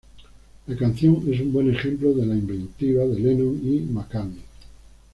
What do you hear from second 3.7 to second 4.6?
McCartney.